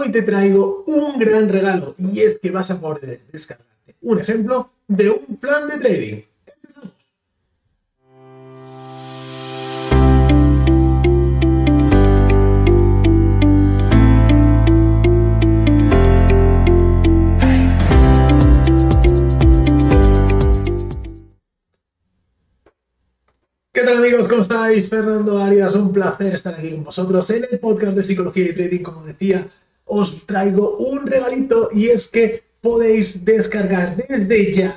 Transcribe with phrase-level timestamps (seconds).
[0.00, 4.70] hoy te traigo un gran regalo y es que vas a poder descargarte un ejemplo
[4.86, 6.22] de un plan de trading.
[23.72, 24.28] ¿Qué tal amigos?
[24.28, 24.88] ¿Cómo estáis?
[24.88, 28.82] Fernando Arias, un placer estar aquí con vosotros en el podcast de Psicología y Trading.
[28.82, 29.48] Como decía,
[29.88, 34.74] os traigo un regalito y es que podéis descargar desde ya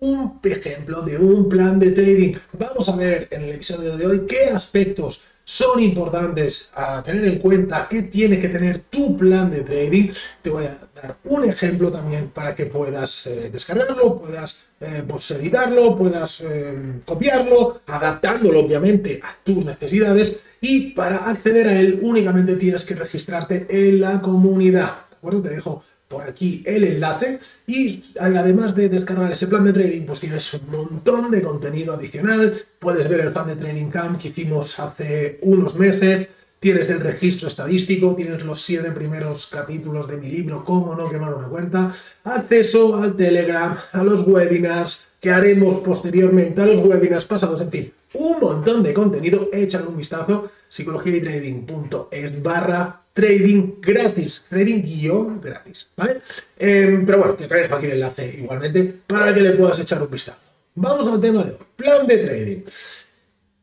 [0.00, 2.34] un ejemplo de un plan de trading.
[2.52, 7.38] Vamos a ver en el episodio de hoy qué aspectos son importantes a tener en
[7.38, 10.10] cuenta, qué tiene que tener tu plan de trading.
[10.42, 15.30] Te voy a dar un ejemplo también para que puedas eh, descargarlo, puedas eh, pues,
[15.30, 20.36] editarlo, puedas eh, copiarlo, adaptándolo obviamente a tus necesidades
[20.68, 25.06] y para acceder a él únicamente tienes que registrarte en la comunidad.
[25.10, 25.42] ¿De acuerdo?
[25.42, 30.20] Te dejo por aquí el enlace y además de descargar ese plan de trading pues
[30.20, 34.78] tienes un montón de contenido adicional puedes ver el plan de trading camp que hicimos
[34.78, 36.28] hace unos meses
[36.60, 41.34] tienes el registro estadístico tienes los siete primeros capítulos de mi libro cómo no quemar
[41.34, 47.60] una cuenta acceso al telegram a los webinars que haremos posteriormente a los webinars pasados
[47.60, 55.40] en fin un montón de contenido échale un vistazo psicologiaytrading.es barra trading gratis, trading guion
[55.40, 56.20] gratis, ¿vale?
[56.58, 60.10] Em, pero bueno, te traigo aquí el enlace igualmente para que le puedas echar un
[60.10, 60.38] vistazo.
[60.74, 62.58] Vamos al tema de hoy, plan de trading.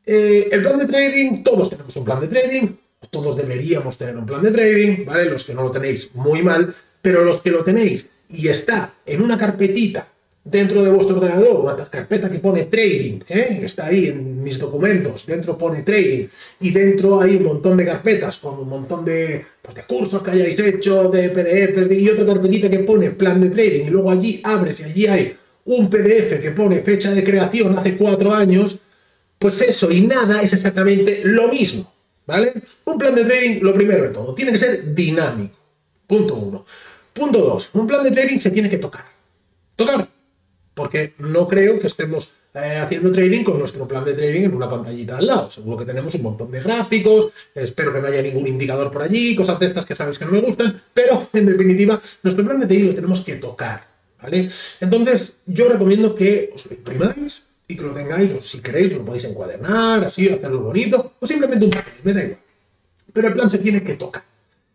[0.05, 2.67] Eh, el plan de trading, todos tenemos un plan de trading,
[3.11, 5.25] todos deberíamos tener un plan de trading, ¿vale?
[5.25, 9.21] Los que no lo tenéis, muy mal, pero los que lo tenéis y está en
[9.21, 10.07] una carpetita
[10.43, 13.61] dentro de vuestro ordenador, una carpeta que pone trading, ¿eh?
[13.63, 16.27] está ahí en mis documentos, dentro pone trading,
[16.59, 20.31] y dentro hay un montón de carpetas con un montón de, pues, de cursos que
[20.31, 24.41] hayáis hecho, de PDF, y otra carpetita que pone plan de trading, y luego allí
[24.43, 28.77] abres y allí hay un PDF que pone fecha de creación hace cuatro años,
[29.39, 31.93] pues eso y nada es exactamente lo mismo,
[32.27, 32.51] ¿vale?
[32.83, 35.57] Un plan de trading, lo primero de todo, tiene que ser dinámico.
[36.05, 36.65] Punto uno.
[37.13, 39.05] Punto dos, un plan de trading se tiene que tocar.
[39.75, 40.07] Tocar
[40.73, 44.69] porque no creo que estemos eh, haciendo trading con nuestro plan de trading en una
[44.69, 45.49] pantallita al lado.
[45.49, 49.35] Seguro que tenemos un montón de gráficos, espero que no haya ningún indicador por allí,
[49.35, 52.67] cosas de estas que sabéis que no me gustan, pero en definitiva, nuestro plan de
[52.67, 53.87] trading lo tenemos que tocar.
[54.21, 54.49] ¿vale?
[54.79, 59.03] Entonces, yo recomiendo que os lo imprimáis y que lo tengáis, o si queréis, lo
[59.03, 62.39] podéis encuadernar, así, hacerlo bonito, o simplemente un papel, me da igual.
[63.11, 64.23] Pero el plan se tiene que tocar.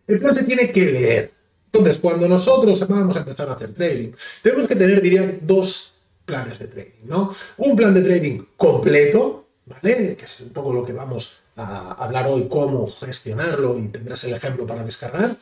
[0.06, 1.37] El plan se tiene que leer.
[1.72, 4.10] Entonces, cuando nosotros vamos a empezar a hacer trading,
[4.42, 7.34] tenemos que tener, diría, dos planes de trading, ¿no?
[7.58, 10.16] Un plan de trading completo, ¿vale?
[10.16, 14.34] Que es un poco lo que vamos a hablar hoy, cómo gestionarlo y tendrás el
[14.34, 15.36] ejemplo para descargar.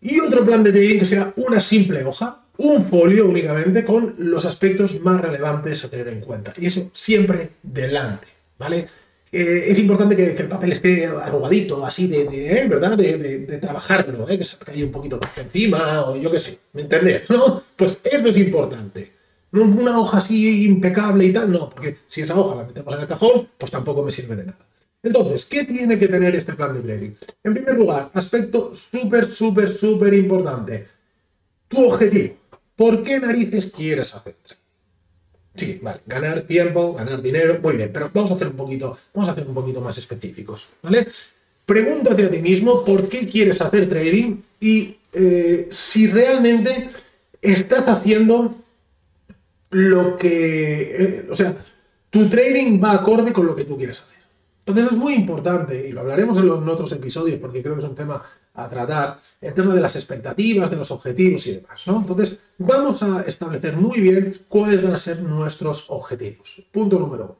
[0.00, 4.44] Y otro plan de trading que sea una simple hoja, un folio únicamente con los
[4.44, 6.52] aspectos más relevantes a tener en cuenta.
[6.56, 8.26] Y eso siempre delante,
[8.58, 8.88] ¿vale?
[9.30, 12.66] Eh, es importante que, el papel esté arrugadito, así de, ¿eh?
[12.68, 12.96] ¿verdad?
[12.96, 14.38] De, trabajarlo, ¿eh?
[14.38, 17.28] que se caiga un poquito por encima, o yo qué sé, ¿me entendés?
[17.30, 17.62] ¿No?
[17.76, 19.12] Pues eso es importante.
[19.50, 23.00] No una hoja así impecable y tal, no, porque si esa hoja la metemos en
[23.00, 24.58] el cajón, pues tampoco me sirve de nada.
[25.02, 27.12] Entonces, ¿qué tiene que tener este plan de trading?
[27.44, 30.86] En primer lugar, aspecto súper, súper, súper importante.
[31.68, 32.34] Tu objetivo.
[32.74, 34.36] ¿Por qué narices quieres hacer
[35.58, 39.28] Sí, vale, ganar tiempo, ganar dinero, muy bien, pero vamos a hacer un poquito, vamos
[39.28, 41.06] a hacer un poquito más específicos, ¿vale?
[41.66, 46.88] Pregúntate a ti mismo por qué quieres hacer trading y eh, si realmente
[47.42, 48.54] estás haciendo
[49.70, 51.56] lo que, eh, o sea,
[52.10, 54.18] tu trading va acorde con lo que tú quieres hacer.
[54.60, 57.88] Entonces es muy importante, y lo hablaremos en, los, otros episodios, porque creo que es
[57.88, 58.22] un tema
[58.58, 61.98] a tratar, el tema de las expectativas, de los objetivos y demás, ¿no?
[61.98, 66.62] Entonces, vamos a establecer muy bien cuáles van a ser nuestros objetivos.
[66.72, 67.36] Punto número uno.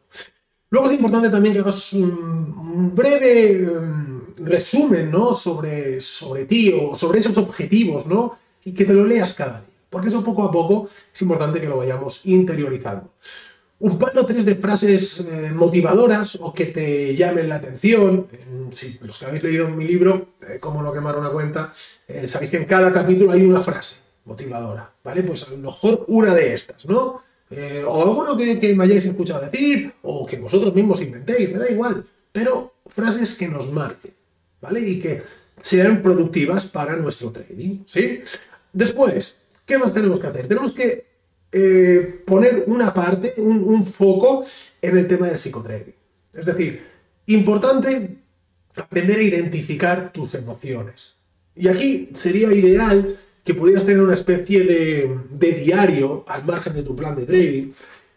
[0.70, 5.34] Luego es importante también que hagas un, breve mm, resumen, ¿no?
[5.34, 8.38] Sobre, sobre ti o sobre esos objetivos, ¿no?
[8.64, 9.68] Y que te lo leas cada día.
[9.90, 13.14] Porque eso poco a poco es importante que lo vayamos interiorizando
[13.80, 18.26] un par o tres de frases eh, motivadoras o que te llamen la atención.
[18.74, 21.72] Si los que habéis leído mi libro, eh, Cómo no quemar una cuenta,
[22.06, 25.22] eh, sabéis que en cada capítulo hay una frase motivadora, ¿vale?
[25.22, 27.22] Pues a lo mejor una de estas, ¿no?
[27.86, 31.70] o alguno que, que, me hayáis escuchado decir, o que vosotros mismos inventéis, me da
[31.70, 32.04] igual.
[32.30, 34.12] Pero frases que nos marquen,
[34.60, 34.80] ¿vale?
[34.80, 35.22] Y que
[35.58, 38.20] sean productivas para nuestro trading, ¿sí?
[38.70, 40.46] Después, ¿qué más tenemos que hacer?
[40.46, 41.07] Tenemos que
[41.50, 44.44] eh, poner una parte, un, foco
[44.82, 45.94] en el tema del psicotrading.
[46.34, 46.82] Es decir,
[47.26, 48.16] importante
[48.76, 51.16] aprender a identificar tus emociones.
[51.54, 56.94] Y aquí sería ideal que pudieras tener una especie de, diario al margen de tu
[56.94, 57.72] plan de trading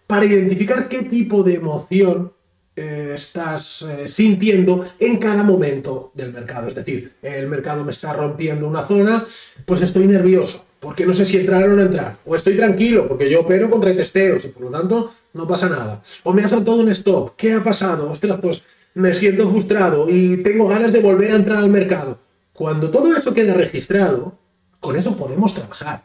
[0.05, 2.33] para identificar qué tipo de emoción
[2.75, 6.67] eh, estás eh, sintiendo en cada momento del mercado.
[6.67, 9.23] Es decir, el mercado me está rompiendo una zona,
[9.65, 12.17] pues estoy nervioso, porque no sé si entrar o no entrar.
[12.25, 16.01] O estoy tranquilo, porque yo opero con retesteos y por lo tanto no pasa nada.
[16.23, 18.09] O me ha saltado un stop, ¿qué ha pasado?
[18.09, 18.63] Ostras, pues
[18.95, 22.17] me siento frustrado y tengo ganas de volver a entrar al mercado.
[22.51, 24.39] Cuando todo eso queda registrado,
[24.79, 26.03] con eso podemos trabajar.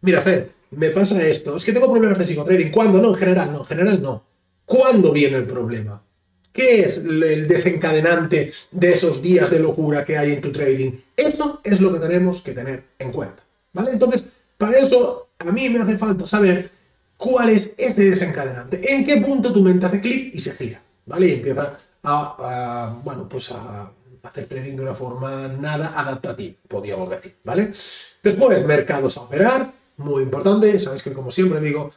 [0.00, 1.54] Mira, Fer, me pasa esto.
[1.54, 2.70] Es que tengo problemas de psicotrading.
[2.70, 3.02] ¿Cuándo?
[3.02, 3.58] No, en general no.
[3.58, 4.24] En general no.
[4.64, 6.02] ¿Cuándo viene el problema?
[6.50, 10.92] ¿Qué es el desencadenante de esos días de locura que hay en tu trading?
[11.14, 13.47] Eso es lo que tenemos que tener en cuenta.
[13.72, 13.92] ¿Vale?
[13.92, 14.24] Entonces,
[14.56, 16.70] para eso a mí me hace falta saber
[17.16, 18.80] cuál es ese desencadenante.
[18.92, 20.82] ¿En qué punto tu mente hace clic y se gira?
[21.06, 21.28] ¿Vale?
[21.28, 23.90] Y empieza a, bueno, pues a
[24.22, 27.70] hacer trading de una forma nada adaptativa, podríamos decir, ¿vale?
[28.22, 31.90] Después, mercados a operar, muy importante, sabéis que como siempre digo,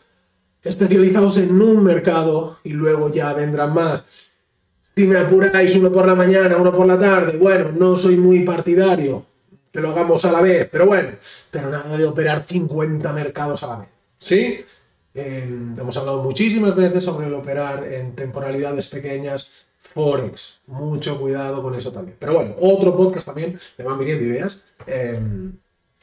[0.64, 4.04] especializados en un mercado y luego ya vendrán más.
[4.96, 8.42] Si me apuráis uno por la mañana, uno por la tarde, bueno, no soy muy
[8.42, 9.26] partidario
[9.72, 11.10] que lo hagamos a la vez, pero bueno,
[11.50, 14.66] pero nada de operar 50 mercados a la vez, ¿sí?
[15.14, 20.62] hemos hablado muchísimas veces sobre el operar en temporalidades pequeñas, Forex.
[20.68, 22.16] Mucho cuidado con eso también.
[22.20, 24.64] Pero bueno, otro podcast también, me van viniendo ideas.
[24.86, 25.54] Em,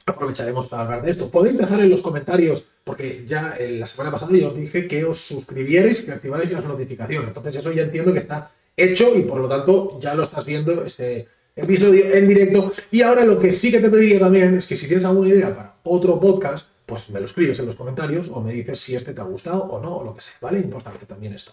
[0.04, 1.30] aprovecharemos para hablar de esto.
[1.30, 5.18] Podéis dejar en los comentarios, porque ya la semana pasada yo os dije que os
[5.18, 7.28] suscribierais, que activarais las notificaciones.
[7.28, 10.84] Entonces eso ya entiendo que está hecho y por lo tanto ya lo estás viendo
[10.84, 11.26] este
[11.58, 12.72] episodio en directo.
[12.90, 15.54] Y ahora lo que sí que te pediría también es que si tienes alguna idea
[15.54, 19.12] para otro podcast, pues me lo escribes en los comentarios o me dices si este
[19.12, 20.58] te ha gustado o no, o lo que sea, ¿vale?
[20.58, 21.52] Importante también esto.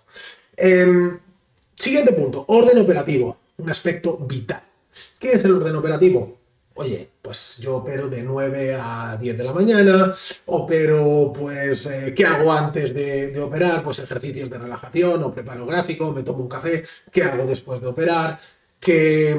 [0.56, 1.19] Em,
[1.75, 4.63] siguiente punto, orden operativo, un aspecto vital.
[5.19, 6.38] ¿Qué es el orden operativo?
[6.75, 10.13] Oye, pues yo opero de 9 a 10 de la mañana,
[10.48, 13.81] opero, pues, eh, ¿qué hago antes de, operar?
[13.81, 17.88] Pues ejercicios de relajación, o preparo gráfico, me tomo un café, ¿qué hago después de
[17.88, 18.38] operar?
[18.78, 19.38] ¿Qué,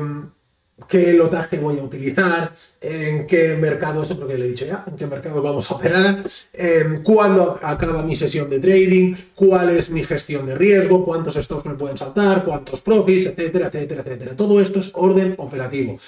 [0.89, 4.95] qué lotaje voy a utilizar, en qué mercado, eso porque le he dicho ya, en
[4.95, 10.05] qué mercado vamos a operar, eh, cuándo acaba mi sesión de trading, cuál es mi
[10.05, 14.37] gestión de riesgo, cuántos stocks me pueden saltar, cuántos profits, etcétera, etcétera, etcétera.
[14.37, 15.99] Todo esto es orden operativo.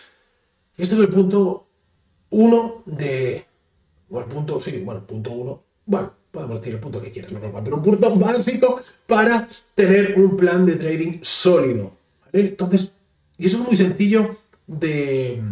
[0.76, 1.66] Este es el punto
[2.30, 3.46] uno de...
[4.08, 5.62] Bueno, punto, sí, bueno, punto uno.
[5.86, 10.14] Bueno, podemos decir el punto que quieras, no da pero un punto básico para tener
[10.18, 11.92] un plan de trading sólido.
[12.32, 12.92] Entonces,
[13.38, 14.36] y eso es muy sencillo
[14.68, 15.42] de,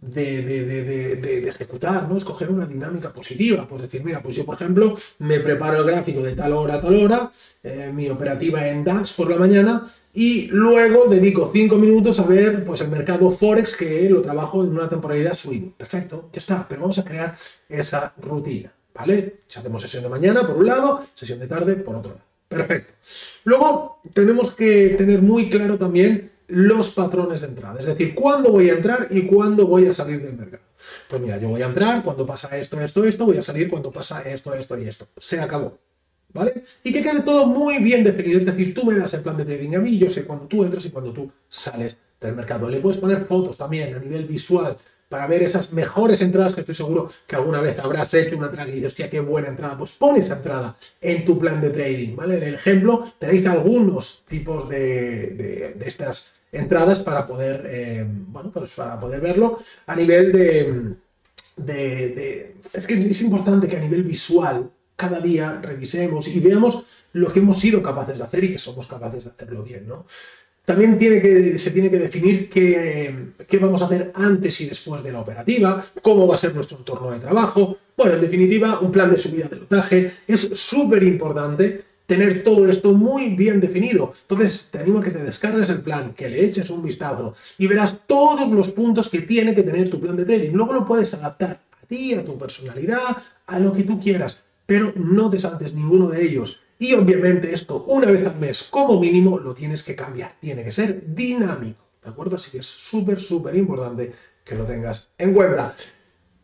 [0.00, 2.16] de, ejecutar, ¿no?
[2.16, 3.66] Escoger una dinámica positiva.
[3.68, 6.80] Pues decir, mira, pues yo, por ejemplo, me preparo el gráfico de tal hora a
[6.80, 7.30] tal hora,
[7.62, 12.64] eh, mi operativa en DAX por la mañana, y luego dedico cinco minutos a ver
[12.64, 15.72] pues, el mercado Forex que lo trabajo en una temporalidad swing.
[15.76, 17.36] Perfecto, ya está, pero vamos a crear
[17.68, 19.40] esa rutina, ¿vale?
[19.48, 22.24] Si hacemos sesión de mañana por un lado, sesión de tarde por otro lado.
[22.46, 22.92] Perfecto.
[23.42, 28.68] Luego tenemos que tener muy claro también los patrones de entrada, es decir, cuándo voy
[28.70, 30.62] a entrar y cuándo voy a salir del mercado.
[31.08, 33.90] Pues mira, yo voy a entrar cuando pasa esto, esto, esto, voy a salir cuando
[33.90, 35.08] pasa esto, esto y esto.
[35.16, 35.78] Se acabó.
[36.32, 36.62] ¿Vale?
[36.82, 39.44] Y que quede todo muy bien definido, es decir, tú me das el plan de
[39.44, 42.68] trading a mí, yo sé cuándo tú entras y cuando tú sales del mercado.
[42.68, 44.76] Le puedes poner fotos también a nivel visual
[45.14, 48.68] para ver esas mejores entradas que estoy seguro que alguna vez habrás hecho una entrada
[48.68, 49.78] y dices, hostia, qué buena entrada.
[49.78, 52.38] Pues pon esa entrada en tu plan de trading, ¿vale?
[52.38, 58.72] En el ejemplo tenéis algunos tipos de, de estas entradas para poder, eh, bueno, pues
[58.72, 60.96] para poder verlo a nivel de,
[61.58, 67.32] de, Es que es importante que a nivel visual cada día revisemos y veamos lo
[67.32, 70.06] que hemos sido capaces de hacer y que somos capaces de hacerlo bien, ¿no?
[70.64, 75.02] También tiene que, se tiene que definir qué, qué, vamos a hacer antes y después
[75.02, 77.76] de la operativa, cómo va a ser nuestro entorno de trabajo.
[77.96, 82.92] Bueno, en definitiva, un plan de subida de lotaje es súper importante tener todo esto
[82.92, 84.12] muy bien definido.
[84.22, 87.66] Entonces, te animo a que te descargues el plan, que le eches un vistazo y
[87.66, 90.52] verás todos los puntos que tiene que tener tu plan de trading.
[90.52, 93.16] Luego lo puedes adaptar a ti, a tu personalidad,
[93.46, 96.60] a lo que tú quieras, pero no te saltes ninguno de ellos.
[96.78, 100.36] Y obviamente esto, una vez al mes como mínimo, lo tienes que cambiar.
[100.40, 102.36] Tiene que ser dinámico, ¿de acuerdo?
[102.36, 104.12] Así que es súper, súper importante
[104.44, 105.74] que lo tengas en cuenta.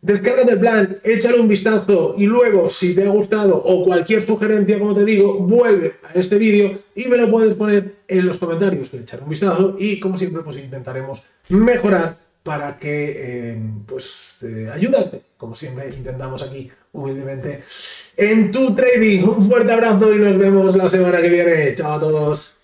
[0.02, 4.78] Descárgate el plan, échale un vistazo y luego, si te ha gustado o cualquier sugerencia,
[4.78, 8.90] como te digo, vuelve a este vídeo y me lo puedes poner en los comentarios,
[8.94, 14.70] le echaré un vistazo y como siempre, pues intentaremos mejorar para que, eh, pues, eh,
[14.72, 17.62] ayudarte, como siempre intentamos aquí humildemente
[18.16, 19.22] en tu trading.
[19.24, 21.74] Un fuerte abrazo y nos vemos la semana que viene.
[21.74, 22.56] Chao a todos.